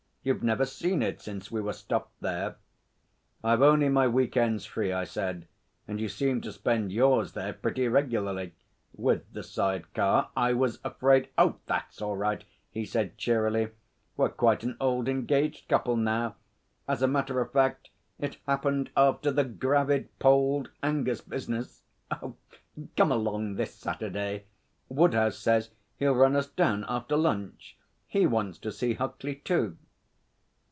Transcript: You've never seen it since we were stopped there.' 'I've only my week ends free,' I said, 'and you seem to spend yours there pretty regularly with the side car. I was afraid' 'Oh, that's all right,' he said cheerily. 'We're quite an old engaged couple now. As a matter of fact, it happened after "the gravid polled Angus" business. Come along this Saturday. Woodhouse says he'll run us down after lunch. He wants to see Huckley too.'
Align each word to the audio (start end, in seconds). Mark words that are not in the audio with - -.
You've 0.23 0.43
never 0.43 0.65
seen 0.67 1.01
it 1.01 1.19
since 1.19 1.49
we 1.49 1.61
were 1.61 1.73
stopped 1.73 2.21
there.' 2.21 2.57
'I've 3.43 3.63
only 3.63 3.89
my 3.89 4.07
week 4.07 4.37
ends 4.37 4.65
free,' 4.67 4.93
I 4.93 5.03
said, 5.03 5.47
'and 5.87 5.99
you 5.99 6.07
seem 6.09 6.41
to 6.41 6.51
spend 6.51 6.91
yours 6.91 7.33
there 7.33 7.53
pretty 7.53 7.87
regularly 7.87 8.53
with 8.93 9.23
the 9.33 9.41
side 9.41 9.91
car. 9.95 10.29
I 10.37 10.53
was 10.53 10.77
afraid' 10.83 11.29
'Oh, 11.39 11.55
that's 11.65 12.03
all 12.03 12.15
right,' 12.15 12.43
he 12.69 12.85
said 12.85 13.17
cheerily. 13.17 13.69
'We're 14.15 14.29
quite 14.29 14.63
an 14.63 14.77
old 14.79 15.09
engaged 15.09 15.67
couple 15.67 15.97
now. 15.97 16.35
As 16.87 17.01
a 17.01 17.07
matter 17.07 17.41
of 17.41 17.51
fact, 17.51 17.89
it 18.19 18.37
happened 18.45 18.91
after 18.95 19.31
"the 19.31 19.43
gravid 19.43 20.09
polled 20.19 20.69
Angus" 20.83 21.21
business. 21.21 21.81
Come 22.11 23.11
along 23.11 23.55
this 23.55 23.73
Saturday. 23.73 24.43
Woodhouse 24.87 25.39
says 25.39 25.71
he'll 25.97 26.13
run 26.13 26.35
us 26.35 26.45
down 26.45 26.85
after 26.87 27.17
lunch. 27.17 27.75
He 28.05 28.27
wants 28.27 28.59
to 28.59 28.71
see 28.71 28.93
Huckley 28.93 29.37
too.' 29.43 29.77